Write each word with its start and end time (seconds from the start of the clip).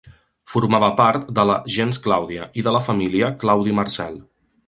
Formava 0.51 0.87
part 1.01 1.27
de 1.39 1.43
la 1.49 1.57
gens 1.75 2.01
Clàudia, 2.07 2.47
i 2.61 2.65
de 2.69 2.75
la 2.77 2.83
família 2.87 3.31
Claudi 3.45 3.79
Marcel. 3.83 4.19